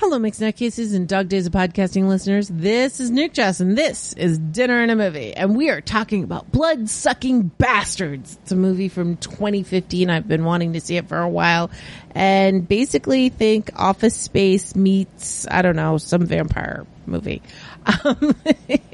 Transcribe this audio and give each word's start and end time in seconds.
Hello, 0.00 0.16
Mixed 0.20 0.40
Nutcases 0.40 0.94
and 0.94 1.08
Dog 1.08 1.28
Days 1.28 1.48
of 1.48 1.52
Podcasting 1.52 2.06
listeners. 2.06 2.46
This 2.46 3.00
is 3.00 3.10
Nuchtchas, 3.10 3.60
and 3.60 3.76
this 3.76 4.12
is 4.12 4.38
Dinner 4.38 4.80
and 4.80 4.92
a 4.92 4.94
Movie. 4.94 5.34
And 5.34 5.56
we 5.56 5.70
are 5.70 5.80
talking 5.80 6.22
about 6.22 6.52
Blood 6.52 6.88
Sucking 6.88 7.48
Bastards. 7.58 8.38
It's 8.40 8.52
a 8.52 8.56
movie 8.56 8.88
from 8.88 9.16
2015. 9.16 10.08
I've 10.08 10.28
been 10.28 10.44
wanting 10.44 10.74
to 10.74 10.80
see 10.80 10.98
it 10.98 11.08
for 11.08 11.18
a 11.18 11.28
while. 11.28 11.72
And 12.12 12.66
basically, 12.68 13.28
think 13.28 13.72
Office 13.74 14.14
Space 14.14 14.76
meets, 14.76 15.48
I 15.50 15.62
don't 15.62 15.74
know, 15.74 15.98
some 15.98 16.26
vampire 16.26 16.86
movie. 17.04 17.42
Um, 18.04 18.36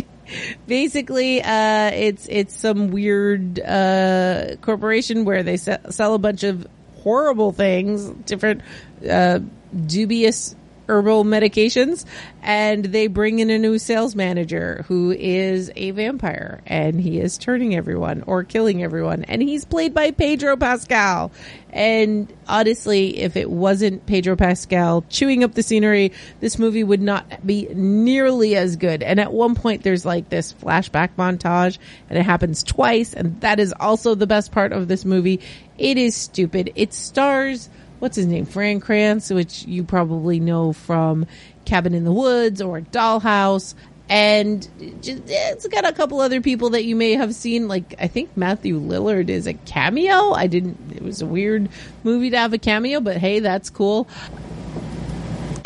basically, 0.66 1.40
uh, 1.42 1.92
it's, 1.94 2.26
it's 2.28 2.56
some 2.56 2.90
weird, 2.90 3.60
uh, 3.60 4.56
corporation 4.62 5.24
where 5.24 5.44
they 5.44 5.58
se- 5.58 5.78
sell 5.90 6.14
a 6.14 6.18
bunch 6.18 6.42
of 6.42 6.66
horrible 7.04 7.52
things, 7.52 8.08
different, 8.26 8.62
uh, 9.08 9.38
dubious 9.86 10.56
herbal 10.88 11.24
medications 11.24 12.04
and 12.42 12.86
they 12.86 13.06
bring 13.06 13.38
in 13.40 13.50
a 13.50 13.58
new 13.58 13.78
sales 13.78 14.16
manager 14.16 14.84
who 14.88 15.10
is 15.10 15.70
a 15.76 15.90
vampire 15.90 16.60
and 16.66 17.00
he 17.00 17.20
is 17.20 17.36
turning 17.36 17.74
everyone 17.74 18.22
or 18.26 18.42
killing 18.42 18.82
everyone 18.82 19.24
and 19.24 19.42
he's 19.42 19.64
played 19.64 19.92
by 19.92 20.10
Pedro 20.10 20.56
Pascal. 20.56 21.30
And 21.70 22.32
honestly 22.48 23.18
if 23.18 23.36
it 23.36 23.50
wasn't 23.50 24.06
Pedro 24.06 24.34
Pascal 24.34 25.04
chewing 25.10 25.44
up 25.44 25.54
the 25.54 25.62
scenery 25.62 26.12
this 26.40 26.58
movie 26.58 26.84
would 26.84 27.02
not 27.02 27.46
be 27.46 27.68
nearly 27.74 28.56
as 28.56 28.76
good. 28.76 29.02
And 29.02 29.20
at 29.20 29.32
one 29.32 29.54
point 29.54 29.82
there's 29.82 30.06
like 30.06 30.30
this 30.30 30.54
flashback 30.54 31.10
montage 31.18 31.78
and 32.08 32.18
it 32.18 32.22
happens 32.22 32.62
twice 32.62 33.12
and 33.12 33.40
that 33.42 33.60
is 33.60 33.74
also 33.78 34.14
the 34.14 34.26
best 34.26 34.52
part 34.52 34.72
of 34.72 34.88
this 34.88 35.04
movie. 35.04 35.40
It 35.76 35.98
is 35.98 36.16
stupid. 36.16 36.72
It 36.74 36.94
stars 36.94 37.68
what's 37.98 38.16
his 38.16 38.26
name, 38.26 38.46
Fran 38.46 38.80
Kranz, 38.80 39.30
which 39.30 39.64
you 39.64 39.84
probably 39.84 40.40
know 40.40 40.72
from 40.72 41.26
Cabin 41.64 41.94
in 41.94 42.04
the 42.04 42.12
Woods 42.12 42.60
or 42.60 42.80
Dollhouse. 42.80 43.74
And 44.10 44.66
it's 44.80 45.66
got 45.68 45.86
a 45.86 45.92
couple 45.92 46.20
other 46.20 46.40
people 46.40 46.70
that 46.70 46.84
you 46.84 46.96
may 46.96 47.12
have 47.12 47.34
seen. 47.34 47.68
Like, 47.68 47.94
I 48.00 48.06
think 48.06 48.34
Matthew 48.36 48.80
Lillard 48.80 49.28
is 49.28 49.46
a 49.46 49.52
cameo. 49.52 50.32
I 50.32 50.46
didn't, 50.46 50.78
it 50.96 51.02
was 51.02 51.20
a 51.20 51.26
weird 51.26 51.68
movie 52.04 52.30
to 52.30 52.38
have 52.38 52.54
a 52.54 52.58
cameo, 52.58 53.00
but 53.00 53.18
hey, 53.18 53.40
that's 53.40 53.68
cool. 53.68 54.08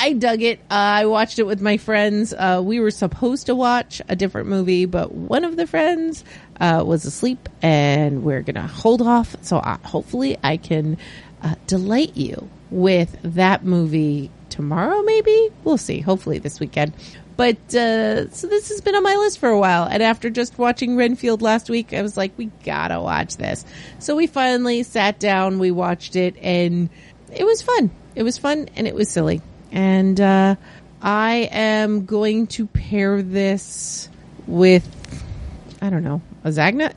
I 0.03 0.15
dug 0.15 0.43
it. 0.43 0.59
Uh, 0.69 0.75
I 0.75 1.07
watched 1.07 1.39
it 1.39 1.45
with 1.45 1.61
my 1.61 1.77
friends. 1.77 2.35
Uh, 2.35 2.61
we 2.65 2.81
were 2.81 2.91
supposed 2.91 3.47
to 3.47 3.55
watch 3.55 4.03
a 4.09 4.17
different 4.17 4.49
movie, 4.49 4.85
but 4.85 5.13
one 5.15 5.45
of 5.45 5.57
the 5.57 5.65
friends 5.65 6.25
uh, 6.61 6.83
was 6.85 7.05
asleep, 7.05 7.49
and 7.63 8.25
we're 8.25 8.43
gonna 8.43 8.67
hold 8.67 9.01
off. 9.01 9.37
So 9.43 9.59
uh, 9.59 9.77
hopefully, 9.85 10.37
I 10.43 10.57
can 10.57 10.99
uh, 11.43 11.55
delight 11.67 12.17
you 12.17 12.49
with 12.71 13.17
that 13.23 13.65
movie 13.65 14.31
tomorrow, 14.49 15.03
maybe? 15.03 15.51
We'll 15.65 15.79
see. 15.79 16.01
Hopefully 16.01 16.39
this 16.39 16.61
weekend. 16.61 16.93
But 17.37 17.75
uh, 17.75 18.31
so 18.31 18.47
this 18.47 18.69
has 18.69 18.81
been 18.81 18.95
on 18.95 19.03
my 19.03 19.17
list 19.17 19.39
for 19.39 19.49
a 19.49 19.59
while. 19.59 19.85
And 19.85 20.03
after 20.03 20.31
just 20.31 20.59
watching 20.59 20.97
Renfield 20.97 21.43
last 21.43 21.71
week, 21.71 21.93
I 21.93 22.03
was 22.03 22.17
like, 22.17 22.37
we 22.37 22.47
gotta 22.65 23.01
watch 23.01 23.37
this. 23.37 23.65
So 23.99 24.15
we 24.17 24.27
finally 24.27 24.83
sat 24.83 25.19
down, 25.19 25.59
we 25.59 25.71
watched 25.71 26.15
it, 26.15 26.37
and 26.39 26.91
it 27.35 27.45
was 27.45 27.63
fun. 27.63 27.91
It 28.15 28.23
was 28.23 28.39
fun 28.39 28.69
and 28.77 28.87
it 28.87 28.95
was 28.95 29.09
silly. 29.09 29.41
And 29.71 30.21
uh, 30.21 30.57
I 31.01 31.49
am 31.51 32.05
going 32.05 32.47
to 32.49 32.67
pair 32.67 33.23
this 33.23 34.09
with, 34.47 34.87
I 35.81 35.89
don't 35.89 36.05
know, 36.05 36.21
a 36.45 36.51
Zagnut? 36.51 36.93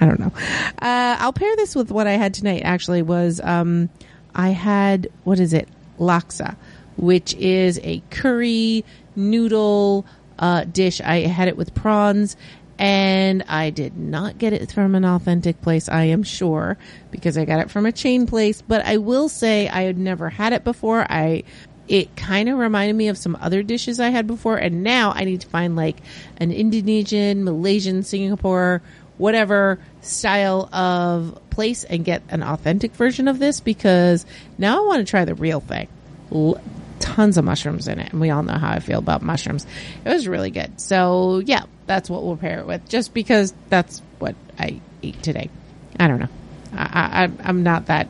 I 0.00 0.06
don't 0.06 0.20
know. 0.20 0.32
Uh, 0.80 1.16
I'll 1.18 1.32
pair 1.32 1.54
this 1.56 1.74
with 1.74 1.90
what 1.90 2.06
I 2.06 2.12
had 2.12 2.34
tonight. 2.34 2.62
Actually, 2.64 3.02
was 3.02 3.40
um, 3.40 3.88
I 4.34 4.50
had 4.50 5.08
what 5.24 5.40
is 5.40 5.52
it, 5.52 5.68
laksa, 5.98 6.56
which 6.96 7.34
is 7.34 7.80
a 7.82 8.02
curry 8.10 8.84
noodle 9.14 10.06
uh, 10.38 10.64
dish. 10.64 11.00
I 11.00 11.20
had 11.20 11.48
it 11.48 11.56
with 11.56 11.74
prawns, 11.74 12.36
and 12.78 13.42
I 13.48 13.70
did 13.70 13.96
not 13.96 14.38
get 14.38 14.52
it 14.52 14.72
from 14.72 14.94
an 14.94 15.04
authentic 15.04 15.60
place. 15.62 15.88
I 15.88 16.04
am 16.04 16.22
sure 16.22 16.76
because 17.10 17.38
I 17.38 17.44
got 17.44 17.60
it 17.60 17.70
from 17.70 17.86
a 17.86 17.92
chain 17.92 18.26
place. 18.26 18.62
But 18.62 18.84
I 18.84 18.98
will 18.98 19.28
say 19.28 19.68
I 19.68 19.82
had 19.82 19.98
never 19.98 20.28
had 20.28 20.52
it 20.52 20.64
before. 20.64 21.06
I 21.08 21.44
it 21.88 22.16
kind 22.16 22.48
of 22.48 22.58
reminded 22.58 22.94
me 22.94 23.08
of 23.08 23.16
some 23.16 23.36
other 23.40 23.62
dishes 23.62 24.00
I 24.00 24.10
had 24.10 24.26
before, 24.26 24.56
and 24.56 24.82
now 24.82 25.12
I 25.14 25.24
need 25.24 25.40
to 25.42 25.48
find 25.48 25.76
like 25.76 25.98
an 26.38 26.52
Indonesian, 26.52 27.44
Malaysian, 27.44 28.02
Singapore 28.02 28.82
whatever 29.18 29.78
style 30.02 30.68
of 30.74 31.40
place 31.50 31.84
and 31.84 32.04
get 32.04 32.22
an 32.28 32.42
authentic 32.42 32.92
version 32.92 33.28
of 33.28 33.38
this 33.38 33.60
because 33.60 34.26
now 34.58 34.82
I 34.82 34.86
want 34.86 35.06
to 35.06 35.10
try 35.10 35.24
the 35.24 35.34
real 35.34 35.60
thing. 35.60 35.88
L- 36.32 36.60
tons 36.98 37.36
of 37.36 37.44
mushrooms 37.44 37.88
in 37.88 37.98
it, 37.98 38.12
and 38.12 38.20
we 38.20 38.30
all 38.30 38.42
know 38.42 38.58
how 38.58 38.70
I 38.70 38.80
feel 38.80 38.98
about 38.98 39.22
mushrooms. 39.22 39.66
It 40.04 40.08
was 40.08 40.26
really 40.26 40.50
good. 40.50 40.80
So 40.80 41.42
yeah, 41.44 41.64
that's 41.86 42.10
what 42.10 42.24
we'll 42.24 42.36
pair 42.36 42.60
it 42.60 42.66
with, 42.66 42.88
just 42.88 43.14
because 43.14 43.54
that's 43.68 44.02
what 44.18 44.34
I 44.58 44.80
ate 45.02 45.22
today. 45.22 45.50
I 45.98 46.08
don't 46.08 46.20
know. 46.20 46.28
I, 46.72 47.24
I 47.24 47.48
I'm 47.48 47.62
not 47.62 47.86
that 47.86 48.08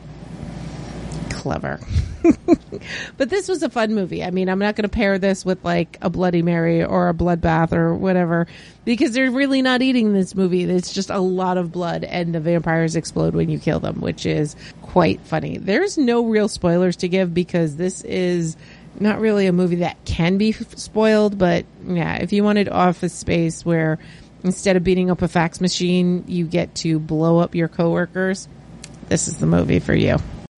clever. 1.47 1.79
but 3.17 3.29
this 3.29 3.47
was 3.47 3.63
a 3.63 3.69
fun 3.69 3.95
movie. 3.95 4.21
I 4.21 4.31
mean, 4.31 4.49
I'm 4.49 4.59
not 4.59 4.75
going 4.75 4.83
to 4.83 4.89
pair 4.89 5.17
this 5.17 5.45
with 5.45 5.63
like 5.63 5.97
a 6.01 6.09
Bloody 6.09 6.41
Mary 6.41 6.83
or 6.83 7.07
a 7.07 7.13
bloodbath 7.13 7.71
or 7.71 7.95
whatever 7.95 8.47
because 8.83 9.13
they're 9.13 9.31
really 9.31 9.61
not 9.61 9.81
eating 9.81 10.13
this 10.13 10.35
movie. 10.35 10.63
It's 10.63 10.91
just 10.91 11.09
a 11.09 11.19
lot 11.19 11.57
of 11.57 11.71
blood 11.71 12.03
and 12.03 12.35
the 12.35 12.41
vampires 12.41 12.97
explode 12.97 13.33
when 13.33 13.49
you 13.49 13.59
kill 13.59 13.79
them, 13.79 14.01
which 14.01 14.25
is 14.25 14.57
quite 14.81 15.21
funny. 15.21 15.57
There's 15.57 15.97
no 15.97 16.25
real 16.25 16.49
spoilers 16.49 16.97
to 16.97 17.07
give 17.07 17.33
because 17.33 17.77
this 17.77 18.01
is 18.01 18.57
not 18.99 19.21
really 19.21 19.47
a 19.47 19.53
movie 19.53 19.77
that 19.77 20.03
can 20.03 20.37
be 20.37 20.51
spoiled, 20.51 21.37
but 21.37 21.65
yeah, 21.85 22.15
if 22.17 22.33
you 22.33 22.43
wanted 22.43 22.67
office 22.67 23.13
space 23.13 23.63
where 23.63 23.99
instead 24.43 24.75
of 24.75 24.83
beating 24.83 25.09
up 25.09 25.21
a 25.21 25.29
fax 25.29 25.61
machine, 25.61 26.25
you 26.27 26.45
get 26.45 26.75
to 26.75 26.99
blow 26.99 27.37
up 27.37 27.55
your 27.55 27.69
coworkers, 27.69 28.49
this 29.07 29.29
is 29.29 29.37
the 29.37 29.45
movie 29.45 29.79
for 29.79 29.93
you. 29.93 30.17